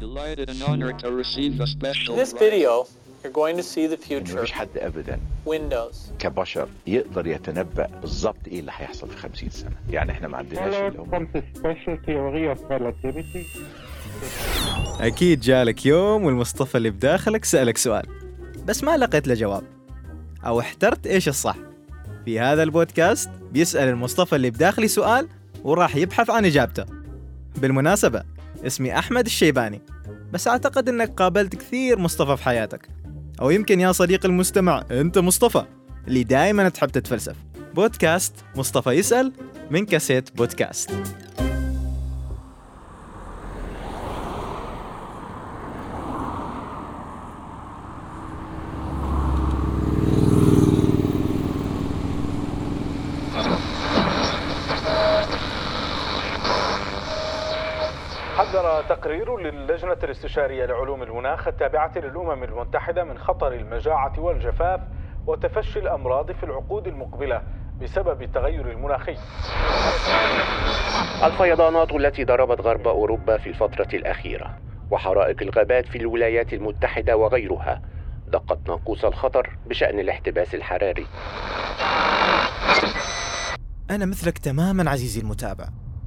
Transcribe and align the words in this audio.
Delighted 0.00 0.50
and 0.50 0.62
honored 0.62 0.98
to 1.00 1.10
receive 1.12 1.60
a 1.60 1.66
special 1.66 2.14
In 2.14 2.18
this 2.20 2.32
video, 2.32 2.86
you're 3.22 3.32
going 3.32 3.56
to 3.56 3.62
see 3.62 3.86
the 3.86 3.96
future 3.96 4.36
مفيش 4.36 4.52
حد 4.52 4.68
ابدا. 4.76 5.18
windows. 5.46 5.96
كبشر 6.18 6.68
يقدر 6.86 7.26
يتنبأ 7.26 7.86
بالظبط 8.00 8.48
إيه 8.48 8.60
اللي 8.60 8.72
هيحصل 8.74 9.08
في 9.08 9.16
50 9.16 9.50
سنة. 9.50 9.76
يعني 9.90 10.12
إحنا 10.12 10.28
ما 10.28 10.36
عندناش 10.36 10.74
اللي 10.74 10.98
هم. 10.98 11.28
أكيد 15.00 15.40
جالك 15.40 15.86
يوم 15.86 16.24
والمصطفى 16.24 16.74
اللي 16.78 16.90
بداخلك 16.90 17.44
سألك 17.44 17.76
سؤال 17.76 18.06
بس 18.64 18.84
ما 18.84 18.96
لقيت 18.96 19.28
له 19.28 19.34
جواب. 19.34 19.62
أو 20.46 20.60
احترت 20.60 21.06
إيش 21.06 21.28
الصح. 21.28 21.56
في 22.24 22.40
هذا 22.40 22.62
البودكاست 22.62 23.30
بيسأل 23.52 23.88
المصطفى 23.88 24.36
اللي 24.36 24.50
بداخلي 24.50 24.88
سؤال 24.88 25.28
وراح 25.64 25.96
يبحث 25.96 26.30
عن 26.30 26.44
إجابته. 26.44 26.84
بالمناسبة 27.56 28.22
اسمي 28.66 28.98
أحمد 28.98 29.26
الشيباني. 29.26 29.82
بس 30.32 30.48
أعتقد 30.48 30.88
أنك 30.88 31.10
قابلت 31.10 31.56
كثير 31.56 31.98
مصطفى 31.98 32.36
في 32.36 32.42
حياتك. 32.44 32.88
أو 33.40 33.50
يمكن 33.50 33.80
يا 33.80 33.92
صديقي 33.92 34.28
المستمع 34.28 34.84
أنت 34.90 35.18
مصطفى 35.18 35.64
اللي 36.08 36.24
دائما 36.24 36.68
تحب 36.68 36.88
تتفلسف. 36.88 37.36
بودكاست 37.74 38.34
مصطفى 38.56 38.90
يسأل 38.90 39.32
من 39.70 39.86
كاسيت 39.86 40.36
بودكاست. 40.36 40.90
حذر 58.34 58.82
تقرير 58.88 59.36
للجنة 59.36 59.98
الاستشارية 60.04 60.66
لعلوم 60.66 61.02
المناخ 61.02 61.48
التابعة 61.48 61.92
للأمم 61.96 62.42
المتحدة 62.44 63.04
من 63.04 63.18
خطر 63.18 63.52
المجاعة 63.52 64.20
والجفاف 64.20 64.80
وتفشي 65.26 65.78
الأمراض 65.78 66.32
في 66.32 66.42
العقود 66.44 66.86
المقبلة 66.86 67.42
بسبب 67.82 68.22
التغير 68.22 68.70
المناخي. 68.70 69.16
الفيضانات 71.24 71.92
التي 71.92 72.24
ضربت 72.24 72.60
غرب 72.60 72.88
أوروبا 72.88 73.38
في 73.38 73.48
الفترة 73.48 73.88
الأخيرة 73.94 74.58
وحرائق 74.90 75.42
الغابات 75.42 75.86
في 75.86 75.98
الولايات 75.98 76.52
المتحدة 76.52 77.16
وغيرها 77.16 77.82
دقت 78.28 78.58
ناقوس 78.68 79.04
الخطر 79.04 79.50
بشأن 79.66 79.98
الاحتباس 79.98 80.54
الحراري. 80.54 81.06
أنا 83.90 84.06
مثلك 84.06 84.38
تماما 84.38 84.90
عزيزي 84.90 85.20
المتابع. 85.20 85.64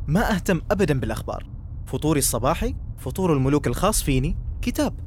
ما 0.07 0.35
أهتم 0.35 0.61
أبدا 0.71 0.99
بالأخبار. 0.99 1.43
فطوري 1.88 2.19
الصباحي 2.19 2.75
فطور 2.97 3.33
الملوك 3.33 3.67
الخاص 3.67 4.03
فيني 4.03 4.38
كتاب. 4.61 4.99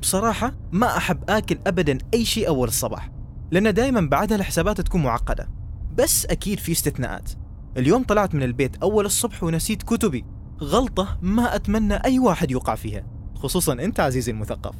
بصراحة 0.00 0.52
ما 0.72 0.96
أحب 0.96 1.30
آكل 1.30 1.58
أبدا 1.66 1.98
أي 2.14 2.24
شيء 2.24 2.48
أول 2.48 2.68
الصباح 2.68 3.10
لأن 3.50 3.74
دائما 3.74 4.00
بعدها 4.00 4.36
الحسابات 4.36 4.80
تكون 4.80 5.02
معقدة. 5.02 5.48
بس 5.94 6.26
أكيد 6.26 6.58
في 6.58 6.72
استثناءات. 6.72 7.30
اليوم 7.76 8.02
طلعت 8.02 8.34
من 8.34 8.42
البيت 8.42 8.76
أول 8.76 9.06
الصبح 9.06 9.44
ونسيت 9.44 9.82
كتبي. 9.82 10.24
غلطة 10.60 11.18
ما 11.22 11.54
أتمنى 11.54 11.94
أي 11.94 12.18
واحد 12.18 12.50
يوقع 12.50 12.74
فيها 12.74 13.04
خصوصا 13.34 13.72
أنت 13.72 14.00
عزيزي 14.00 14.32
المثقف. 14.32 14.74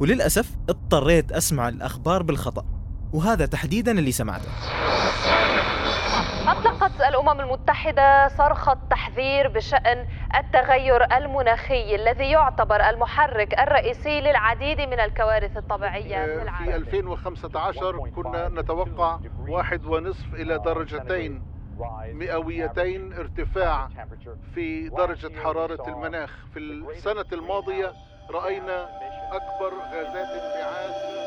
وللأسف 0.00 0.50
اضطريت 0.68 1.32
أسمع 1.32 1.68
الأخبار 1.68 2.22
بالخطأ 2.22 2.64
وهذا 3.12 3.46
تحديدا 3.46 3.98
اللي 3.98 4.12
سمعته. 4.12 4.48
أطلقت 6.82 7.08
الأمم 7.08 7.40
المتحدة 7.40 8.28
صرخة 8.28 8.78
تحذير 8.90 9.48
بشأن 9.48 10.06
التغير 10.34 11.16
المناخي 11.16 11.94
الذي 11.94 12.30
يعتبر 12.30 12.88
المحرك 12.88 13.58
الرئيسي 13.60 14.20
للعديد 14.20 14.80
من 14.80 15.00
الكوارث 15.00 15.56
الطبيعية 15.56 16.26
في 16.26 16.36
في 16.36 16.42
العالم. 16.42 16.74
2015 16.74 18.10
كنا 18.16 18.48
نتوقع 18.48 19.18
واحد 19.48 19.84
ونصف 19.84 20.34
إلى 20.34 20.58
درجتين 20.58 21.42
مئويتين 22.12 23.12
ارتفاع 23.12 23.88
في 24.54 24.88
درجة 24.88 25.40
حرارة 25.40 25.88
المناخ. 25.88 26.30
في 26.54 26.58
السنة 26.58 27.26
الماضية 27.32 27.92
رأينا 28.30 28.88
أكبر 29.32 29.72
غازات 29.92 30.42
انبعاث. 30.42 31.22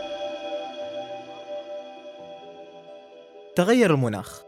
تغير 3.55 3.93
المناخ. 3.93 4.44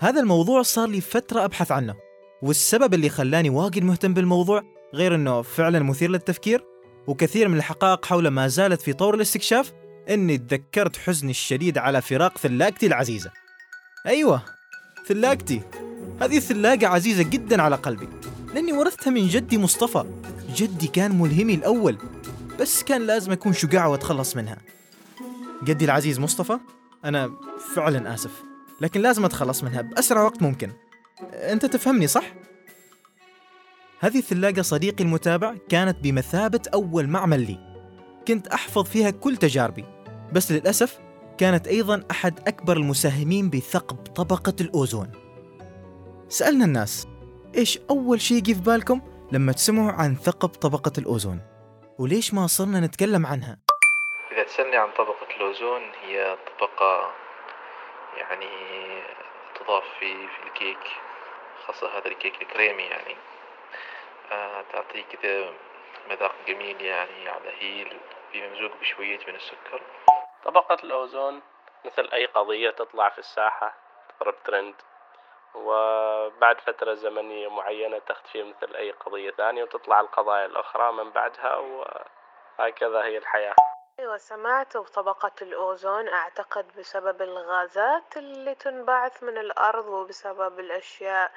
هذا 0.00 0.20
الموضوع 0.20 0.62
صار 0.62 0.88
لي 0.88 1.00
فترة 1.00 1.44
أبحث 1.44 1.72
عنه 1.72 1.94
والسبب 2.42 2.94
اللي 2.94 3.08
خلاني 3.08 3.50
واجد 3.50 3.82
مهتم 3.82 4.14
بالموضوع 4.14 4.62
غير 4.94 5.14
أنه 5.14 5.42
فعلا 5.42 5.78
مثير 5.78 6.10
للتفكير 6.10 6.64
وكثير 7.06 7.48
من 7.48 7.56
الحقائق 7.56 8.06
حوله 8.06 8.30
ما 8.30 8.48
زالت 8.48 8.82
في 8.82 8.92
طور 8.92 9.14
الاستكشاف 9.14 9.72
أني 10.08 10.38
تذكرت 10.38 10.96
حزني 10.96 11.30
الشديد 11.30 11.78
على 11.78 12.02
فراق 12.02 12.38
ثلاجتي 12.38 12.86
العزيزة. 12.86 13.30
أيوة 14.06 14.42
ثلاجتي. 15.06 15.62
هذه 16.20 16.36
الثلاجة 16.36 16.88
عزيزة 16.88 17.22
جدا 17.22 17.62
على 17.62 17.76
قلبي 17.76 18.08
لأني 18.54 18.72
ورثتها 18.72 19.10
من 19.10 19.28
جدي 19.28 19.58
مصطفى. 19.58 20.04
جدي 20.56 20.86
كان 20.86 21.18
ملهمي 21.18 21.54
الأول 21.54 21.98
بس 22.60 22.82
كان 22.82 23.06
لازم 23.06 23.32
أكون 23.32 23.52
شجاع 23.52 23.86
وأتخلص 23.86 24.36
منها. 24.36 24.58
جدي 25.64 25.84
العزيز 25.84 26.20
مصطفى 26.20 26.58
أنا 27.04 27.30
فعلا 27.74 28.14
آسف. 28.14 28.49
لكن 28.80 29.00
لازم 29.00 29.24
أتخلص 29.24 29.64
منها 29.64 29.82
بأسرع 29.82 30.22
وقت 30.22 30.42
ممكن. 30.42 30.70
أنت 31.32 31.66
تفهمني 31.66 32.06
صح؟ 32.06 32.24
هذه 34.00 34.18
الثلاجة 34.18 34.60
صديقي 34.60 35.04
المتابع 35.04 35.54
كانت 35.68 35.98
بمثابة 35.98 36.62
أول 36.74 37.08
معمل 37.08 37.40
لي. 37.40 37.58
كنت 38.28 38.46
أحفظ 38.46 38.84
فيها 38.84 39.10
كل 39.10 39.36
تجاربي 39.36 39.84
بس 40.32 40.52
للأسف 40.52 40.98
كانت 41.38 41.68
أيضا 41.68 42.04
أحد 42.10 42.48
أكبر 42.48 42.76
المساهمين 42.76 43.50
بثقب 43.50 43.96
طبقة 43.96 44.54
الأوزون. 44.60 45.12
سألنا 46.28 46.64
الناس 46.64 47.06
إيش 47.56 47.78
أول 47.90 48.20
شيء 48.20 48.36
يجي 48.36 48.54
في 48.54 48.60
بالكم 48.60 49.00
لما 49.32 49.52
تسمعوا 49.52 49.92
عن 49.92 50.16
ثقب 50.16 50.48
طبقة 50.48 50.92
الأوزون؟ 50.98 51.40
وليش 51.98 52.34
ما 52.34 52.46
صرنا 52.46 52.80
نتكلم 52.80 53.26
عنها؟ 53.26 53.58
إذا 54.32 54.42
تسألني 54.42 54.76
عن 54.76 54.88
طبقة 54.98 55.36
الأوزون 55.36 55.80
هي 55.80 56.36
طبقة 56.46 57.20
يعني 58.16 58.50
تضاف 59.54 59.84
في 59.98 60.28
في 60.28 60.42
الكيك 60.42 61.00
خاصة 61.66 61.98
هذا 61.98 62.08
الكيك 62.08 62.42
الكريمي 62.42 62.82
يعني. 62.82 63.16
آه 64.32 64.64
تعطيه 64.72 65.02
كذا 65.02 65.52
مذاق 66.10 66.34
جميل 66.46 66.80
يعني 66.80 67.28
على 67.28 67.50
هيل 67.58 68.00
بممزوج 68.32 68.70
بشوية 68.80 69.18
من 69.28 69.34
السكر. 69.34 69.82
طبقة 70.44 70.76
الأوزون 70.84 71.42
مثل 71.84 72.08
أي 72.12 72.26
قضية 72.26 72.70
تطلع 72.70 73.08
في 73.08 73.18
الساحة 73.18 73.74
تضرب 74.18 74.34
ترند. 74.44 74.74
وبعد 75.54 76.60
فترة 76.60 76.94
زمنية 76.94 77.48
معينة 77.48 77.98
تختفي 77.98 78.42
مثل 78.42 78.76
أي 78.76 78.90
قضية 78.90 79.30
ثانية 79.30 79.62
وتطلع 79.62 80.00
القضايا 80.00 80.46
الأخرى 80.46 80.92
من 80.92 81.10
بعدها 81.10 81.56
وهكذا 81.56 83.04
هي 83.04 83.18
الحياة. 83.18 83.54
أيوة 84.00 84.16
سمعت 84.16 84.76
بطبقة 84.76 85.32
الأوزون 85.42 86.08
أعتقد 86.08 86.66
بسبب 86.78 87.22
الغازات 87.22 88.16
اللي 88.16 88.54
تنبعث 88.54 89.22
من 89.22 89.38
الأرض 89.38 89.86
وبسبب 89.86 90.60
الأشياء 90.60 91.32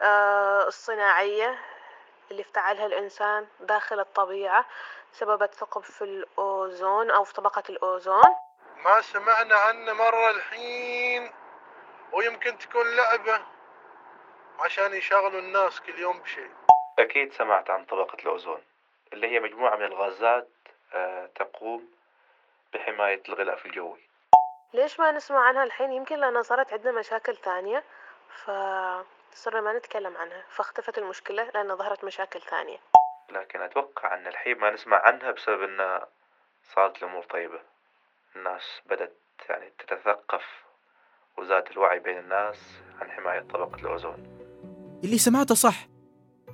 آه 0.00 0.66
الصناعية 0.66 1.58
اللي 2.30 2.42
افتعلها 2.42 2.86
الإنسان 2.86 3.46
داخل 3.60 4.00
الطبيعة 4.00 4.64
سببت 5.12 5.54
ثقب 5.54 5.82
في 5.82 6.04
الأوزون 6.04 7.10
أو 7.10 7.24
في 7.24 7.34
طبقة 7.34 7.62
الأوزون. 7.68 8.36
ما 8.84 9.00
سمعنا 9.00 9.54
عنه 9.54 9.92
مرة 9.92 10.30
الحين 10.30 11.32
ويمكن 12.12 12.58
تكون 12.58 12.96
لعبة 12.96 13.40
عشان 14.58 14.94
يشغلوا 14.94 15.40
الناس 15.40 15.80
كل 15.80 15.98
يوم 15.98 16.18
بشيء. 16.18 16.50
أكيد 16.98 17.32
سمعت 17.32 17.70
عن 17.70 17.84
طبقة 17.84 18.16
الأوزون 18.22 18.62
اللي 19.12 19.26
هي 19.26 19.40
مجموعة 19.40 19.76
من 19.76 19.84
الغازات 19.84 20.48
تقوم 21.34 21.88
بحماية 22.74 23.22
الغلاف 23.28 23.66
الجوي. 23.66 24.00
ليش 24.74 25.00
ما 25.00 25.12
نسمع 25.12 25.40
عنها 25.40 25.64
الحين؟ 25.64 25.92
يمكن 25.92 26.16
لأن 26.16 26.42
صارت 26.42 26.72
عندنا 26.72 26.92
مشاكل 26.92 27.36
ثانية 27.36 27.84
فصرنا 28.28 29.60
ما 29.60 29.72
نتكلم 29.72 30.16
عنها 30.16 30.44
فاختفت 30.48 30.98
المشكلة 30.98 31.50
لأن 31.54 31.76
ظهرت 31.76 32.04
مشاكل 32.04 32.40
ثانية. 32.40 32.78
لكن 33.30 33.60
أتوقع 33.60 34.14
أن 34.14 34.26
الحين 34.26 34.58
ما 34.58 34.70
نسمع 34.70 35.02
عنها 35.06 35.30
بسبب 35.30 35.62
أن 35.62 36.00
صارت 36.74 37.02
الأمور 37.02 37.22
طيبة. 37.22 37.60
الناس 38.36 38.80
بدأت 38.86 39.16
يعني 39.48 39.72
تتثقف 39.78 40.44
وزاد 41.36 41.68
الوعي 41.70 41.98
بين 41.98 42.18
الناس 42.18 42.80
عن 43.00 43.10
حماية 43.10 43.40
طبقة 43.40 43.80
الأوزون. 43.80 44.38
اللي 45.04 45.18
سمعته 45.18 45.54
صح. 45.54 45.91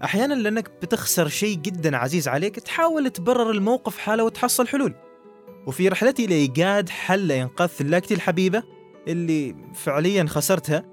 أحيانا 0.05 0.35
لأنك 0.35 0.71
بتخسر 0.83 1.29
شيء 1.29 1.57
جدا 1.57 1.97
عزيز 1.97 2.29
عليك 2.29 2.61
تحاول 2.61 3.11
تبرر 3.11 3.51
الموقف 3.51 3.99
حاله 3.99 4.25
وتحصل 4.25 4.69
حلول. 4.69 4.95
وفي 5.67 5.89
رحلتي 5.89 6.27
لإيجاد 6.27 6.89
حل 6.89 7.29
لإنقاذ 7.29 7.67
ثلاجتي 7.67 8.15
الحبيبة 8.15 8.63
اللي 9.09 9.57
فعليا 9.75 10.27
خسرتها 10.29 10.85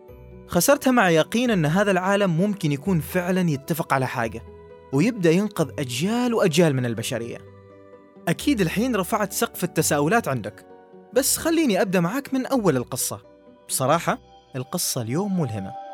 خسرتها 0.48 0.92
مع 0.92 1.10
يقين 1.10 1.52
أن 1.52 1.66
هذا 1.66 1.92
العالم 1.92 2.38
ممكن 2.38 2.72
يكون 2.72 3.00
فعلا 3.00 3.50
يتفق 3.50 3.94
على 3.94 4.07
حاجة 4.07 4.42
ويبدأ 4.94 5.31
ينقذ 5.31 5.69
أجيال 5.80 6.34
وأجيال 6.34 6.75
من 6.75 6.86
البشرية. 6.86 7.38
أكيد 8.28 8.62
الحين 8.62 8.96
رفعت 8.96 9.34
سقف 9.34 9.63
التساؤلات 9.63 10.28
عندك 10.28 10.66
بس 11.13 11.38
خليني 11.38 11.81
أبدأ 11.81 12.00
معاك 12.00 12.34
من 12.34 12.46
أول 12.46 12.78
القصة. 12.78 13.22
بصراحة 13.68 14.19
القصة 14.56 15.01
اليوم 15.01 15.42
ملهمة. 15.42 15.85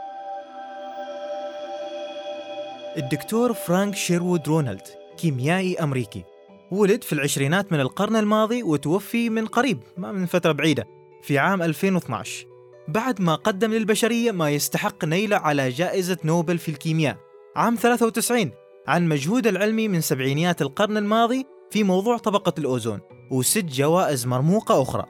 الدكتور 2.98 3.54
فرانك 3.54 3.96
شيروود 3.96 4.48
رونالد 4.48 4.88
كيميائي 5.18 5.84
أمريكي. 5.84 6.24
ولد 6.72 7.04
في 7.04 7.14
العشرينات 7.14 7.72
من 7.72 7.80
القرن 7.80 8.16
الماضي 8.16 8.64
وتوفي 8.64 9.30
من 9.30 9.46
قريب 9.46 9.80
ما 9.98 10.12
من 10.12 10.26
فترة 10.26 10.52
بعيدة 10.52 10.88
في 11.24 11.40
عام 11.40 11.62
2012 11.62 12.46
بعد 12.88 13.22
ما 13.22 13.36
قدم 13.36 13.72
للبشرية 13.72 14.32
ما 14.32 14.50
يستحق 14.50 15.06
نيله 15.06 15.38
على 15.38 15.70
جائزة 15.70 16.18
نوبل 16.24 16.58
في 16.58 16.70
الكيمياء. 16.70 17.18
عام 17.56 17.76
93 17.76 18.52
عن 18.88 19.08
مجهود 19.08 19.48
العلمي 19.48 19.88
من 19.88 20.02
سبعينيات 20.02 20.62
القرن 20.62 20.98
الماضي 20.98 21.46
في 21.70 21.84
موضوع 21.84 22.18
طبقة 22.18 22.54
الأوزون 22.58 23.00
وست 23.32 23.66
جوائز 23.66 24.28
مرموقة 24.28 24.82
أخرى. 24.82 25.06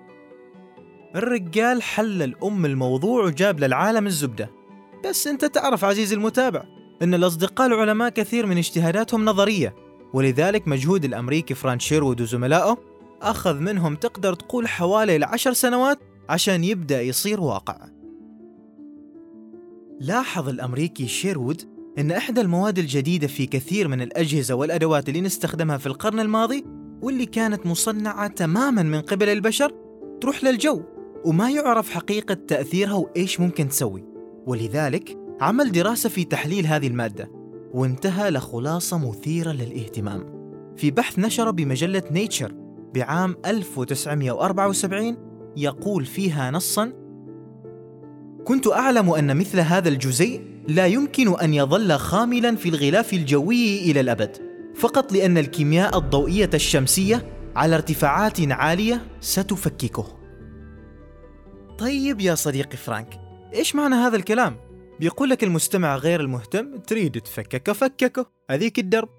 الرجال 1.16 1.81
حل 1.83 2.22
الأم 2.22 2.66
الموضوع 2.66 3.24
وجاب 3.24 3.60
للعالم 3.60 4.07
الزبدة. 4.07 4.50
بس 5.06 5.28
أنت 5.28 5.45
تعرف 5.45 5.86
عزيزي 5.86 6.16
المتابع 6.16 6.81
أن 7.01 7.13
الأصدقاء 7.13 7.68
العلماء 7.68 8.09
كثير 8.09 8.45
من 8.45 8.57
اجتهاداتهم 8.57 9.25
نظرية 9.25 9.75
ولذلك 10.13 10.68
مجهود 10.68 11.06
الأمريكي 11.06 11.53
فران 11.53 11.80
شيرود 11.80 12.21
وزملائه 12.21 12.77
أخذ 13.21 13.59
منهم 13.59 13.95
تقدر 13.95 14.33
تقول 14.33 14.68
حوالي 14.68 15.15
العشر 15.15 15.53
سنوات 15.53 16.00
عشان 16.30 16.63
يبدأ 16.63 17.01
يصير 17.01 17.42
واقع. 17.42 17.77
لاحظ 20.00 20.50
الأمريكي 20.50 21.07
شيرود 21.07 21.62
أن 21.98 22.12
إحدى 22.12 22.42
المواد 22.42 22.80
الجديدة 22.80 23.27
في 23.27 23.45
كثير 23.45 23.88
من 23.88 24.01
الأجهزة 24.01 24.56
والأدوات 24.56 25.09
اللي 25.09 25.21
نستخدمها 25.21 25.77
في 25.77 25.88
القرن 25.88 26.19
الماضي 26.19 26.65
واللي 27.01 27.25
كانت 27.25 27.65
مصنعة 27.65 28.27
تماما 28.27 28.83
من 28.83 29.01
قبل 29.01 29.30
البشر 29.30 29.71
تروح 30.21 30.44
للجو 30.44 30.83
وما 31.25 31.50
يعرف 31.50 31.89
حقيقة 31.89 32.33
تأثيرها 32.33 32.94
وإيش 32.94 33.39
ممكن 33.39 33.68
تسوي. 33.68 34.06
ولذلك 34.45 35.18
عمل 35.41 35.71
دراسة 35.71 36.09
في 36.09 36.23
تحليل 36.23 36.67
هذه 36.67 36.88
المادة 36.88 37.31
وانتهى 37.73 38.29
لخلاصة 38.29 39.09
مثيرة 39.09 39.51
للاهتمام 39.51 40.41
في 40.77 40.91
بحث 40.91 41.19
نشر 41.19 41.51
بمجلة 41.51 42.03
Nature 42.12 42.51
بعام 42.93 43.35
1974 43.45 45.17
يقول 45.57 46.05
فيها 46.05 46.51
نصا 46.51 46.93
كنت 48.45 48.67
أعلم 48.67 49.09
أن 49.09 49.38
مثل 49.38 49.59
هذا 49.59 49.89
الجزيء 49.89 50.41
لا 50.67 50.85
يمكن 50.85 51.39
أن 51.39 51.53
يظل 51.53 51.97
خاملا 51.97 52.55
في 52.55 52.69
الغلاف 52.69 53.13
الجوي 53.13 53.91
إلى 53.91 53.99
الأبد 53.99 54.37
فقط 54.75 55.13
لأن 55.13 55.37
الكيمياء 55.37 55.97
الضوئية 55.97 56.49
الشمسية 56.53 57.33
على 57.55 57.75
ارتفاعات 57.75 58.51
عالية 58.51 59.01
ستفككه 59.21 60.05
طيب 61.77 62.21
يا 62.21 62.35
صديقي 62.35 62.77
فرانك 62.77 63.19
إيش 63.53 63.75
معنى 63.75 63.95
هذا 63.95 64.15
الكلام؟ 64.15 64.70
بيقول 65.01 65.30
لك 65.30 65.44
المستمع 65.44 65.95
غير 65.95 66.21
المهتم 66.21 66.77
تريد 66.77 67.21
تفككه 67.21 67.74
فككه 67.74 68.25
هذيك 68.50 68.80
الدرب. 68.80 69.09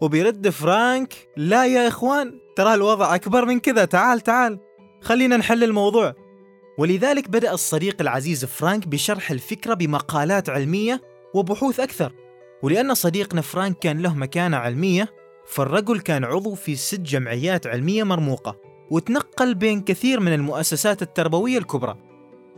وبيرد 0.00 0.48
فرانك 0.48 1.14
لا 1.36 1.66
يا 1.66 1.88
إخوان 1.88 2.38
ترى 2.56 2.74
الوضع 2.74 3.14
أكبر 3.14 3.44
من 3.44 3.60
كذا 3.60 3.84
تعال 3.84 4.20
تعال 4.20 4.58
خلينا 5.02 5.36
نحل 5.36 5.64
الموضوع. 5.64 6.14
ولذلك 6.78 7.28
بدأ 7.28 7.52
الصديق 7.52 7.96
العزيز 8.00 8.44
فرانك 8.44 8.88
بشرح 8.88 9.30
الفكرة 9.30 9.74
بمقالات 9.74 10.50
علمية 10.50 11.02
وبحوث 11.34 11.80
أكثر. 11.80 12.12
ولأن 12.62 12.94
صديقنا 12.94 13.40
فرانك 13.40 13.78
كان 13.78 13.98
له 13.98 14.14
مكانة 14.14 14.56
علمية 14.56 15.08
فالرجل 15.46 16.00
كان 16.00 16.24
عضو 16.24 16.54
في 16.54 16.76
ست 16.76 17.00
جمعيات 17.00 17.66
علمية 17.66 18.04
مرموقة 18.04 18.56
وتنقل 18.90 19.54
بين 19.54 19.80
كثير 19.80 20.20
من 20.20 20.34
المؤسسات 20.34 21.02
التربوية 21.02 21.58
الكبرى. 21.58 21.96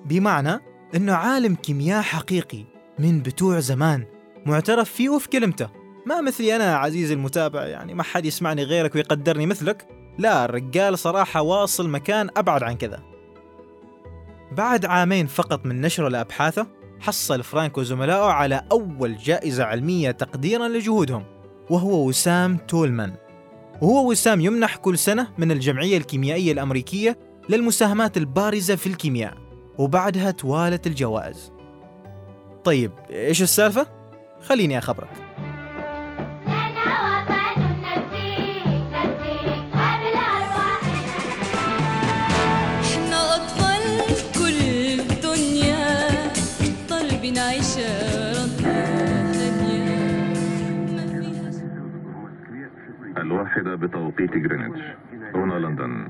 بمعنى 0.04 0.60
أنه 0.94 1.12
عالم 1.12 1.54
كيمياء 1.54 2.02
حقيقي 2.02 2.64
من 2.98 3.20
بتوع 3.22 3.60
زمان 3.60 4.04
معترف 4.46 4.90
فيه 4.90 5.08
وفي 5.08 5.28
كلمته. 5.28 5.68
ما 6.06 6.20
مثلي 6.20 6.56
أنا 6.56 6.76
عزيزي 6.76 7.14
المتابع 7.14 7.66
يعني 7.66 7.94
ما 7.94 8.02
حد 8.02 8.26
يسمعني 8.26 8.62
غيرك 8.62 8.94
ويقدرني 8.94 9.46
مثلك. 9.46 9.86
لا 10.18 10.44
الرجال 10.44 10.98
صراحة 10.98 11.42
واصل 11.42 11.88
مكان 11.88 12.28
أبعد 12.36 12.62
عن 12.62 12.74
كذا. 12.74 13.02
بعد 14.52 14.86
عامين 14.86 15.26
فقط 15.26 15.66
من 15.66 15.80
نشر 15.80 16.08
لأبحاثه 16.08 16.66
حصل 17.00 17.42
فرانك 17.42 17.78
وزملائه 17.78 18.24
على 18.24 18.64
أول 18.72 19.16
جائزة 19.16 19.64
علمية 19.64 20.10
تقديرا 20.10 20.68
لجهودهم 20.68 21.24
وهو 21.70 22.08
وسام 22.08 22.56
تولمان. 22.56 23.14
وهو 23.82 24.10
وسام 24.10 24.40
يمنح 24.40 24.76
كل 24.76 24.98
سنة 24.98 25.28
من 25.38 25.52
الجمعية 25.52 25.96
الكيميائية 25.96 26.52
الأمريكية 26.52 27.18
للمساهمات 27.48 28.16
البارزة 28.16 28.76
في 28.76 28.86
الكيمياء. 28.86 29.47
وبعدها 29.78 30.30
توالت 30.30 30.86
الجوائز. 30.86 31.52
طيب 32.64 32.92
إيش 33.10 33.42
السالفة؟ 33.42 33.86
خليني 34.48 34.78
أخبرك. 34.78 35.08
إحنا 42.82 43.34
أطفال 43.34 43.84
كل 44.34 44.60
الدنيا. 45.00 46.08
طالبين 46.88 47.38
عيشة 47.38 47.88
هادية 48.64 49.38
الواحدة 53.16 53.74
بتوقيت 53.74 54.30
جرينتش 54.30 54.80
هنا 55.34 55.54
لندن. 55.54 56.08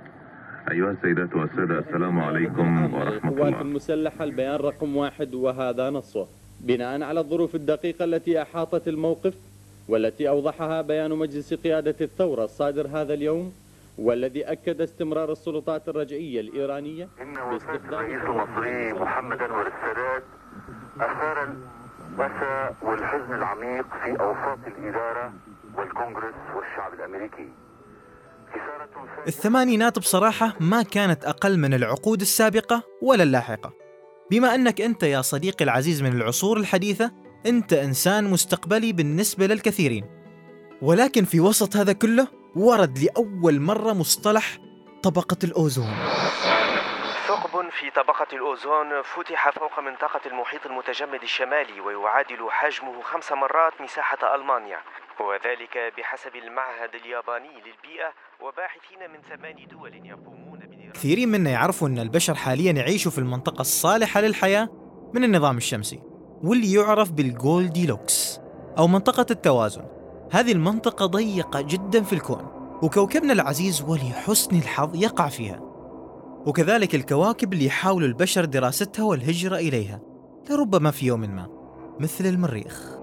أيها 0.70 0.90
السيدات 0.90 1.34
والسادة 1.36 1.78
السلام 1.78 2.20
عليكم 2.20 2.94
ورحمة 2.94 3.30
القوات 3.30 3.48
الله 3.52 3.60
المسلحة 3.60 4.24
البيان 4.24 4.56
رقم 4.56 4.96
واحد 4.96 5.34
وهذا 5.34 5.90
نصه. 5.90 6.26
بناء 6.60 7.02
على 7.02 7.20
الظروف 7.20 7.54
الدقيقة 7.54 8.04
التي 8.04 8.42
أحاطت 8.42 8.88
الموقف 8.88 9.34
والتي 9.88 10.28
أوضحها 10.28 10.82
بيان 10.82 11.10
مجلس 11.10 11.54
قيادة 11.54 11.94
الثورة 12.00 12.44
الصادر 12.44 12.86
هذا 12.86 13.14
اليوم 13.14 13.52
والذي 13.98 14.44
أكد 14.44 14.80
استمرار 14.80 15.32
السلطات 15.32 15.88
الرجعية 15.88 16.40
الإيرانية 16.40 17.08
باستخدام 17.18 18.04
الرئيس 18.04 18.22
المصري 18.22 18.92
محمد 18.92 19.42
أنور 19.42 19.66
السادات 19.66 20.22
أثار 21.00 21.48
الاسى 22.18 22.74
والحزن 22.82 23.34
العميق 23.34 23.86
في 24.04 24.10
أوساط 24.10 24.58
الإدارة 24.66 25.32
والكونغرس 25.76 26.34
والشعب 26.56 26.92
الأمريكي. 26.94 27.48
الثمانينات 29.26 29.98
بصراحة 29.98 30.56
ما 30.60 30.82
كانت 30.82 31.24
أقل 31.24 31.58
من 31.58 31.74
العقود 31.74 32.20
السابقة 32.20 32.82
ولا 33.02 33.22
اللاحقة. 33.22 33.72
بما 34.30 34.54
أنك 34.54 34.80
أنت 34.80 35.02
يا 35.02 35.22
صديقي 35.22 35.64
العزيز 35.64 36.02
من 36.02 36.12
العصور 36.12 36.56
الحديثة 36.56 37.12
أنت 37.46 37.72
إنسان 37.72 38.30
مستقبلي 38.30 38.92
بالنسبة 38.92 39.46
للكثيرين. 39.46 40.04
ولكن 40.82 41.24
في 41.24 41.40
وسط 41.40 41.76
هذا 41.76 41.92
كله 41.92 42.28
ورد 42.56 42.98
لأول 42.98 43.60
مرة 43.60 43.92
مصطلح 43.92 44.58
طبقة 45.02 45.36
الأوزون. 45.44 45.94
ثقب 47.28 47.70
في 47.70 47.90
طبقة 47.90 48.26
الأوزون 48.32 49.02
فتح 49.02 49.50
فوق 49.50 49.80
منطقة 49.80 50.20
المحيط 50.26 50.66
المتجمد 50.66 51.22
الشمالي 51.22 51.80
ويعادل 51.80 52.50
حجمه 52.50 53.02
خمس 53.02 53.32
مرات 53.32 53.80
مساحة 53.80 54.34
ألمانيا. 54.34 54.78
وذلك 55.20 55.92
بحسب 55.98 56.36
المعهد 56.36 56.94
الياباني 56.94 57.48
للبيئة 57.48 58.12
وباحثين 58.40 59.10
من 59.12 59.36
ثمان 59.36 59.66
دول 59.66 60.06
يقومون 60.06 60.48
كثيرين 60.94 61.28
منا 61.28 61.50
يعرفوا 61.50 61.88
أن 61.88 61.98
البشر 61.98 62.34
حاليا 62.34 62.72
يعيشوا 62.72 63.10
في 63.10 63.18
المنطقة 63.18 63.60
الصالحة 63.60 64.20
للحياة 64.20 64.68
من 65.14 65.24
النظام 65.24 65.56
الشمسي 65.56 66.00
واللي 66.42 66.72
يعرف 66.72 67.12
بال 67.12 67.86
Goldilocks 67.86 68.40
أو 68.78 68.86
منطقة 68.86 69.26
التوازن. 69.30 69.84
هذه 70.32 70.52
المنطقة 70.52 71.06
ضيقة 71.06 71.60
جدا 71.60 72.02
في 72.02 72.12
الكون 72.12 72.78
وكوكبنا 72.82 73.32
العزيز 73.32 73.82
ولحسن 73.82 74.56
الحظ 74.56 75.02
يقع 75.02 75.28
فيها. 75.28 75.60
وكذلك 76.46 76.94
الكواكب 76.94 77.52
اللي 77.52 77.66
يحاول 77.66 78.04
البشر 78.04 78.44
دراستها 78.44 79.04
والهجرة 79.04 79.56
إليها 79.56 80.00
لربما 80.50 80.90
في 80.90 81.06
يوم 81.06 81.20
ما 81.20 81.48
مثل 82.00 82.26
المريخ. 82.26 82.97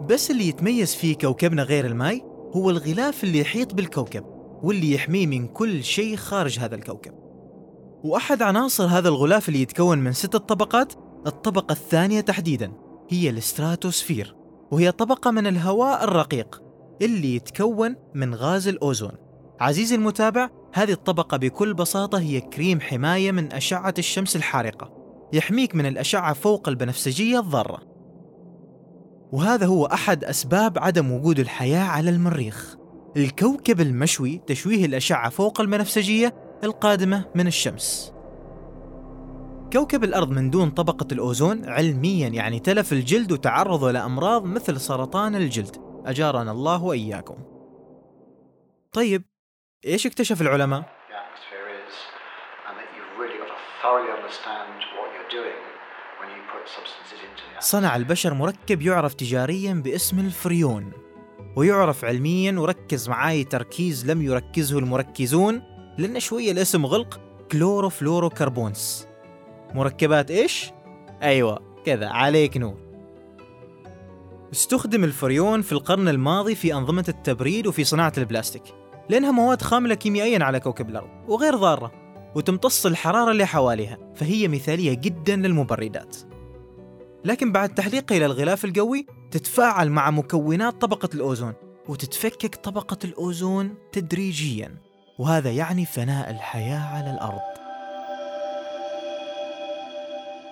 بس 0.00 0.30
اللي 0.30 0.48
يتميز 0.48 0.94
فيه 0.94 1.16
كوكبنا 1.16 1.62
غير 1.62 1.86
الماي 1.86 2.22
هو 2.56 2.70
الغلاف 2.70 3.24
اللي 3.24 3.38
يحيط 3.38 3.74
بالكوكب 3.74 4.24
واللي 4.62 4.92
يحميه 4.92 5.26
من 5.26 5.46
كل 5.46 5.84
شيء 5.84 6.16
خارج 6.16 6.58
هذا 6.58 6.74
الكوكب. 6.74 7.12
وأحد 8.04 8.42
عناصر 8.42 8.84
هذا 8.84 9.08
الغلاف 9.08 9.48
اللي 9.48 9.62
يتكون 9.62 9.98
من 9.98 10.12
ستة 10.12 10.38
طبقات 10.38 10.92
الطبقة 11.26 11.72
الثانية 11.72 12.20
تحديدا 12.20 12.72
هي 13.10 13.30
الاستراتوسفير 13.30 14.36
وهي 14.70 14.92
طبقة 14.92 15.30
من 15.30 15.46
الهواء 15.46 16.04
الرقيق 16.04 16.62
اللي 17.02 17.36
يتكون 17.36 17.96
من 18.14 18.34
غاز 18.34 18.68
الأوزون. 18.68 19.12
عزيزي 19.60 19.94
المتابع 19.94 20.48
هذه 20.72 20.92
الطبقة 20.92 21.36
بكل 21.36 21.74
بساطة 21.74 22.18
هي 22.18 22.40
كريم 22.40 22.80
حماية 22.80 23.32
من 23.32 23.52
أشعة 23.52 23.94
الشمس 23.98 24.36
الحارقة 24.36 24.92
يحميك 25.32 25.74
من 25.74 25.86
الأشعة 25.86 26.32
فوق 26.32 26.68
البنفسجية 26.68 27.38
الضارة. 27.38 27.93
وهذا 29.34 29.66
هو 29.66 29.86
أحد 29.86 30.24
أسباب 30.24 30.78
عدم 30.78 31.12
وجود 31.12 31.38
الحياة 31.38 31.84
على 31.84 32.10
المريخ. 32.10 32.76
الكوكب 33.16 33.80
المشوي 33.80 34.40
تشويه 34.46 34.84
الأشعة 34.84 35.30
فوق 35.30 35.60
البنفسجية 35.60 36.34
القادمة 36.64 37.24
من 37.34 37.46
الشمس. 37.46 38.12
كوكب 39.72 40.04
الأرض 40.04 40.30
من 40.30 40.50
دون 40.50 40.70
طبقة 40.70 41.06
الأوزون 41.12 41.68
علميا 41.68 42.28
يعني 42.28 42.60
تلف 42.60 42.92
الجلد 42.92 43.32
وتعرضه 43.32 43.90
لأمراض 43.90 44.44
مثل 44.44 44.80
سرطان 44.80 45.34
الجلد. 45.34 45.76
أجارنا 46.06 46.50
الله 46.50 46.84
وإياكم. 46.84 47.36
طيب 48.92 49.24
إيش 49.86 50.06
اكتشف 50.06 50.42
العلماء؟ 50.42 50.80
صنع 57.60 57.96
البشر 57.96 58.34
مركب 58.34 58.82
يعرف 58.82 59.14
تجاريا 59.14 59.74
باسم 59.74 60.18
الفريون 60.18 60.92
ويعرف 61.56 62.04
علميا 62.04 62.58
وركز 62.58 63.08
معاي 63.08 63.44
تركيز 63.44 64.10
لم 64.10 64.22
يركزه 64.22 64.78
المركزون 64.78 65.62
لأن 65.98 66.20
شوية 66.20 66.52
الاسم 66.52 66.86
غلق 66.86 67.20
chlorofluorocarbons. 67.52 69.08
مركبات 69.74 70.30
إيش؟ 70.30 70.70
أيوة 71.22 71.82
كذا 71.84 72.08
عليك 72.08 72.56
نور. 72.56 72.76
استخدم 74.52 75.04
الفريون 75.04 75.62
في 75.62 75.72
القرن 75.72 76.08
الماضي 76.08 76.54
في 76.54 76.74
أنظمة 76.74 77.04
التبريد 77.08 77.66
وفي 77.66 77.84
صناعة 77.84 78.12
البلاستيك 78.18 78.62
لأنها 79.08 79.30
مواد 79.30 79.62
خاملة 79.62 79.94
كيميائيا 79.94 80.44
على 80.44 80.60
كوكب 80.60 80.88
الأرض 80.88 81.10
وغير 81.28 81.56
ضارة. 81.56 82.03
وتمتص 82.34 82.86
الحرارة 82.86 83.30
اللي 83.30 83.46
حواليها 83.46 83.98
فهي 84.14 84.48
مثالية 84.48 84.94
جدا 84.94 85.36
للمبردات. 85.36 86.16
لكن 87.24 87.52
بعد 87.52 87.74
تحليقها 87.74 88.16
إلى 88.16 88.26
الغلاف 88.26 88.64
الجوي 88.64 89.06
تتفاعل 89.30 89.90
مع 89.90 90.10
مكونات 90.10 90.80
طبقة 90.80 91.08
الأوزون 91.14 91.52
وتتفكك 91.88 92.54
طبقة 92.54 92.98
الأوزون 93.04 93.74
تدريجيا. 93.92 94.74
وهذا 95.18 95.50
يعني 95.50 95.86
فناء 95.86 96.30
الحياة 96.30 96.96
على 96.96 97.10
الأرض. 97.10 97.54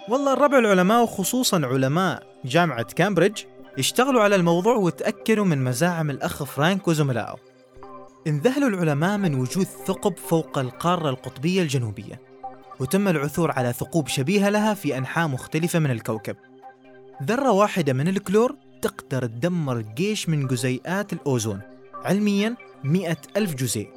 والله 0.08 0.32
الربع 0.32 0.58
العلماء 0.58 1.02
وخصوصا 1.02 1.66
علماء 1.66 2.22
جامعة 2.44 2.82
كامبريدج 2.82 3.42
اشتغلوا 3.78 4.22
على 4.22 4.34
الموضوع 4.36 4.76
وتأكدوا 4.76 5.44
من 5.44 5.64
مزاعم 5.64 6.10
الأخ 6.10 6.42
فرانك 6.44 6.88
وزملائه 6.88 7.51
انذهلوا 8.26 8.68
العلماء 8.68 9.18
من 9.18 9.34
وجود 9.34 9.64
ثقب 9.64 10.16
فوق 10.16 10.58
القارة 10.58 11.10
القطبية 11.10 11.62
الجنوبية 11.62 12.20
وتم 12.80 13.08
العثور 13.08 13.50
على 13.50 13.72
ثقوب 13.72 14.08
شبيهة 14.08 14.50
لها 14.50 14.74
في 14.74 14.98
أنحاء 14.98 15.28
مختلفة 15.28 15.78
من 15.78 15.90
الكوكب. 15.90 16.36
ذرة 17.22 17.50
واحدة 17.50 17.92
من 17.92 18.08
الكلور 18.08 18.56
تقدر 18.82 19.26
تدمر 19.26 19.80
جيش 19.80 20.28
من 20.28 20.46
جزيئات 20.46 21.12
الأوزون 21.12 21.60
علميا 22.04 22.56
مئة 22.84 23.16
ألف 23.36 23.54
جزيء. 23.54 23.90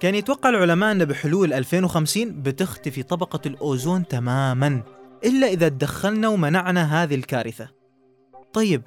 كان 0.00 0.14
يتوقع 0.14 0.48
العلماء 0.48 0.92
أن 0.92 1.04
بحلول 1.04 1.52
2050 1.52 2.42
بتختفي 2.42 3.02
طبقة 3.02 3.40
الأوزون 3.46 4.08
تماما 4.08 4.82
إلا 5.24 5.46
إذا 5.46 5.68
تدخلنا 5.68 6.28
ومنعنا 6.28 7.02
هذه 7.02 7.14
الكارثة. 7.14 7.68
طيب 8.52 8.82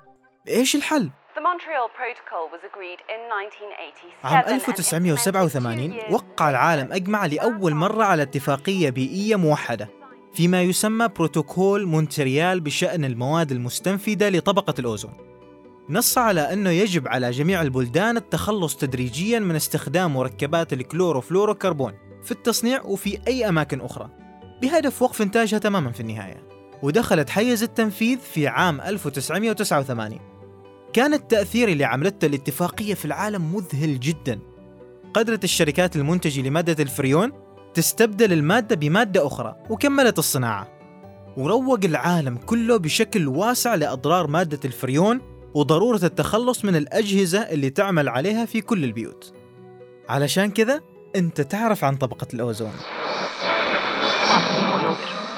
إيش 0.47 0.75
الحل؟ 0.75 1.11
The 1.37 1.41
Montreal 1.41 1.87
Protocol 2.01 2.45
was 2.53 2.61
agreed 2.71 2.99
in 3.13 3.19
1987 3.29 4.23
عام 4.23 4.61
1987 4.61 6.13
وقع 6.13 6.49
العالم 6.49 6.93
أجمع 6.93 7.25
لأول 7.25 7.75
مرة 7.75 8.03
على 8.03 8.21
اتفاقية 8.21 8.89
بيئية 8.89 9.35
موحدة 9.35 9.89
فيما 10.33 10.61
يسمى 10.61 11.07
بروتوكول 11.07 11.85
مونتريال 11.85 12.59
بشأن 12.59 13.05
المواد 13.05 13.51
المستنفدة 13.51 14.29
لطبقة 14.29 14.73
الأوزون. 14.79 15.13
نص 15.89 16.17
على 16.17 16.53
أنه 16.53 16.69
يجب 16.69 17.07
على 17.07 17.31
جميع 17.31 17.61
البلدان 17.61 18.17
التخلص 18.17 18.75
تدريجيا 18.75 19.39
من 19.39 19.55
استخدام 19.55 20.13
مركبات 20.13 20.73
الكلوروفلوروكربون 20.73 21.93
في 22.23 22.31
التصنيع 22.31 22.81
وفي 22.81 23.19
أي 23.27 23.49
أماكن 23.49 23.81
أخرى. 23.81 24.09
بهدف 24.61 25.01
وقف 25.01 25.21
إنتاجها 25.21 25.59
تماما 25.59 25.91
في 25.91 25.99
النهاية 25.99 26.47
ودخلت 26.83 27.29
حيز 27.29 27.63
التنفيذ 27.63 28.19
في 28.19 28.47
عام 28.47 28.81
1989 28.81 30.36
كان 30.93 31.13
التأثير 31.13 31.69
اللي 31.69 31.85
عملته 31.85 32.25
الاتفاقية 32.25 32.93
في 32.93 33.05
العالم 33.05 33.55
مذهل 33.55 33.99
جدا. 33.99 34.39
قدرت 35.13 35.43
الشركات 35.43 35.95
المنتجة 35.95 36.41
لمادة 36.41 36.83
الفريون 36.83 37.31
تستبدل 37.73 38.33
المادة 38.33 38.75
بمادة 38.75 39.27
أخرى 39.27 39.55
وكملت 39.69 40.19
الصناعة. 40.19 40.67
وروج 41.37 41.85
العالم 41.85 42.37
كله 42.37 42.77
بشكل 42.77 43.27
واسع 43.27 43.75
لأضرار 43.75 44.27
مادة 44.27 44.59
الفريون 44.65 45.21
وضرورة 45.53 46.05
التخلص 46.05 46.65
من 46.65 46.75
الأجهزة 46.75 47.39
اللي 47.39 47.69
تعمل 47.69 48.09
عليها 48.09 48.45
في 48.45 48.61
كل 48.61 48.83
البيوت. 48.83 49.33
علشان 50.09 50.51
كذا 50.51 50.81
أنت 51.15 51.41
تعرف 51.41 51.83
عن 51.83 51.95
طبقة 51.95 52.27
الأوزون. 52.33 52.73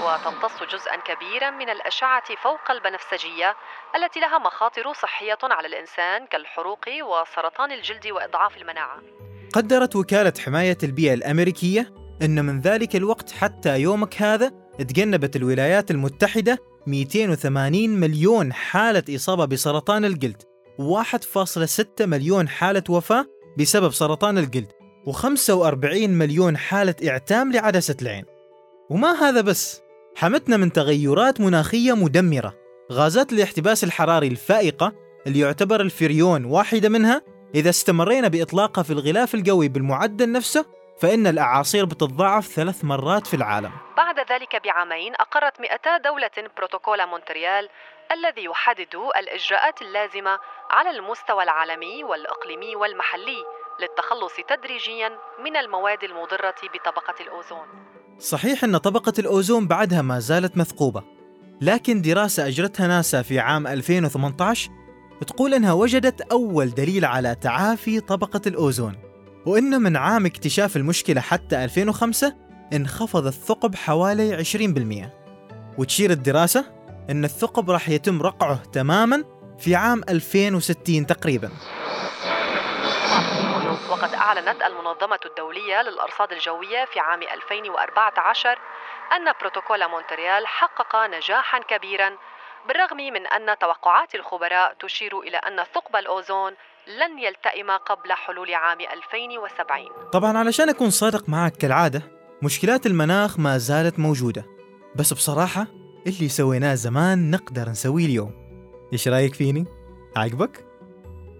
وتمتص 0.10 0.64
جزءا 0.74 0.96
كبيرا 0.96 1.50
من 1.50 1.70
الأشعة 1.70 2.36
فوق 2.44 2.72
البنفسجية 2.72 3.56
التي 3.96 4.20
لها 4.20 4.40
مخاطر 4.40 4.94
صحية 4.94 5.38
على 5.44 5.68
الإنسان 5.68 6.26
كالحروق 6.32 6.86
وسرطان 7.04 7.72
الجلد 7.72 8.08
وإضعاف 8.08 8.58
المناعة. 8.58 9.02
قدرت 9.54 9.96
وكالة 9.96 10.34
حماية 10.46 10.78
البيئة 10.84 11.14
الأمريكية 11.14 11.94
أن 12.22 12.46
من 12.46 12.62
ذلك 12.62 12.96
الوقت 12.96 13.32
حتى 13.32 13.80
يومك 13.80 14.22
هذا 14.22 14.52
تجنبت 14.80 15.36
الولايات 15.36 15.92
المتحدة 15.92 16.58
280 16.88 17.90
مليون 17.90 18.54
حالة 18.54 19.04
إصابة 19.16 19.46
بسرطان 19.46 20.06
الجلد 20.06 20.42
و1.6 20.82 21.86
مليون 22.02 22.50
حالة 22.50 22.84
وفاة 22.90 23.26
بسبب 23.60 23.92
سرطان 23.92 24.38
الجلد 24.38 24.72
و45 25.10 26.10
مليون 26.10 26.58
حالة 26.58 26.96
إعتام 27.10 27.52
لعدسة 27.52 27.98
العين. 28.02 28.26
وما 28.90 29.12
هذا 29.12 29.42
بس؟ 29.42 29.89
حمتنا 30.20 30.58
من 30.58 30.74
تغيرات 30.74 31.42
مناخية 31.42 31.94
مدمرة. 31.94 32.54
غازات 32.92 33.34
الاحتباس 33.34 33.84
الحراري 33.84 34.28
الفائقة 34.28 34.94
اللي 35.28 35.40
يعتبر 35.40 35.82
الفريون 35.82 36.46
واحدة 36.46 36.90
منها. 36.90 37.22
إذا 37.56 37.70
استمرينا 37.70 38.28
بإطلاقها 38.28 38.84
في 38.84 38.94
الغلاف 38.94 39.36
الجوي 39.36 39.68
بالمعدل 39.68 40.32
نفسه 40.32 40.66
فإن 41.02 41.28
الأعاصير 41.28 41.86
بتتضاعف 41.86 42.48
ثلاث 42.48 42.84
مرات 42.86 43.28
في 43.28 43.34
العالم. 43.34 43.72
بعد 43.98 44.20
ذلك 44.32 44.62
بعامين 44.64 45.14
أقرت 45.16 45.60
200 45.62 45.98
دولة 45.98 46.50
بروتوكول 46.58 47.08
مونتريال 47.08 47.70
الذي 48.12 48.44
يحدد 48.44 48.96
الإجراءات 49.20 49.82
اللازمة 49.82 50.40
على 50.70 50.90
المستوى 50.90 51.44
العالمي 51.44 52.04
والإقليمي 52.04 52.76
والمحلي 52.76 53.44
للتخلص 53.82 54.34
تدريجيا 54.50 55.10
من 55.44 55.58
المواد 55.58 56.04
المضرة 56.04 56.56
بطبقة 56.74 57.16
الأوزون. 57.22 57.99
صحيح 58.20 58.64
أن 58.64 58.78
طبقة 58.78 59.14
الأوزون 59.20 59.68
بعدها 59.68 60.02
ما 60.02 60.20
زالت 60.20 60.58
مثقوبة 60.58 61.04
لكن 61.62 62.02
دراسة 62.02 62.48
أجرتها 62.48 62.88
ناسا 62.88 63.22
في 63.22 63.40
عام 63.40 63.68
2018 63.68 64.72
تقول 65.28 65.54
أنها 65.54 65.74
وجدت 65.74 66.22
أول 66.22 66.70
دليل 66.70 67.06
على 67.06 67.36
تعافي 67.36 68.00
طبقة 68.00 68.42
الأوزون 68.48 68.96
وإن 69.46 69.82
من 69.82 69.98
عام 69.98 70.26
اكتشاف 70.26 70.78
المشكلة 70.78 71.22
حتى 71.22 71.64
2005 71.64 72.36
انخفض 72.74 73.28
الثقب 73.28 73.76
حوالي 73.76 74.44
20% 74.46 75.06
وتشير 75.78 76.12
الدراسة 76.12 76.66
أن 77.10 77.26
الثقب 77.26 77.70
راح 77.72 77.90
يتم 77.90 78.22
رقعه 78.22 78.64
تماما 78.64 79.24
في 79.60 79.76
عام 79.76 80.02
2060 80.10 81.08
تقريبا. 81.08 81.50
وقد 84.00 84.14
أعلنت 84.14 84.62
المنظمة 84.62 85.20
الدولية 85.26 85.82
للأرصاد 85.82 86.32
الجوية 86.32 86.86
في 86.94 87.00
عام 87.00 87.22
2014 87.22 88.50
أن 89.16 89.34
بروتوكول 89.42 89.90
مونتريال 89.90 90.48
حقق 90.48 90.96
نجاحا 90.96 91.60
كبيرا 91.60 92.10
بالرغم 92.68 92.98
من 92.98 93.28
أن 93.28 93.58
توقعات 93.58 94.16
الخبراء 94.16 94.74
تشير 94.80 95.20
إلى 95.20 95.38
أن 95.38 95.64
ثقب 95.76 95.96
الأوزون 95.96 96.52
لن 96.88 97.20
يلتئم 97.20 97.72
قبل 97.72 98.14
حلول 98.14 98.54
عام 98.54 98.78
2070 98.82 100.10
طبعا 100.14 100.38
علشان 100.38 100.70
أكون 100.70 100.90
صادق 100.90 101.30
معك 101.30 101.58
كالعادة 101.58 102.02
مشكلات 102.42 102.86
المناخ 102.86 103.40
ما 103.40 103.58
زالت 103.58 104.00
موجودة 104.00 104.46
بس 104.96 105.14
بصراحة 105.14 105.68
اللي 106.08 106.30
سويناه 106.30 106.76
زمان 106.76 107.32
نقدر 107.32 107.70
نسويه 107.70 108.06
اليوم 108.06 108.32
إيش 108.94 109.08
رأيك 109.08 109.36
فيني؟ 109.36 109.66
عجبك؟ 110.18 110.66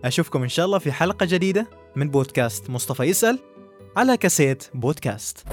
أشوفكم 0.06 0.44
إن 0.44 0.50
شاء 0.50 0.66
الله 0.66 0.80
في 0.80 0.92
حلقة 0.92 1.26
جديدة 1.30 1.79
من 2.00 2.10
بودكاست 2.10 2.70
مصطفى 2.70 3.04
يسأل 3.04 3.40
على 3.98 4.18
كاسيت 4.18 4.64
بودكاست. 4.74 5.46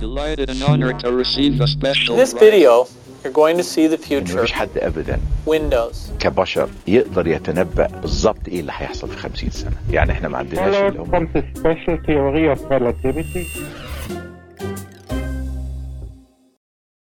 Delighted 0.00 0.48
and 0.50 0.62
honored 0.62 0.98
to 1.00 1.10
receive 1.24 1.60
a 1.60 1.66
special 1.66 2.14
In 2.14 2.20
this 2.24 2.34
video, 2.46 2.86
you're 3.22 3.38
going 3.42 3.56
to 3.56 3.64
see 3.74 3.86
the 3.86 3.98
future. 4.08 4.36
مفيش 4.38 4.52
حد 4.52 4.68
ابدا. 4.76 5.18
Windows. 5.46 5.96
كبشر 6.20 6.68
يقدر 6.86 7.26
يتنبأ 7.26 7.86
بالظبط 7.86 8.48
إيه 8.48 8.60
اللي 8.60 8.72
هيحصل 8.74 9.08
في 9.08 9.16
50 9.16 9.50
سنة. 9.50 9.76
يعني 9.90 10.12
إحنا 10.12 10.28
ما 10.28 10.38
عندناش 10.38 10.74
اللي 10.74 11.00
هم. 11.00 11.28